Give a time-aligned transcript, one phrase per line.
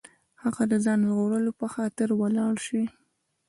[0.43, 2.83] هغه د ځان ژغورلو په خاطر ولاړ شي.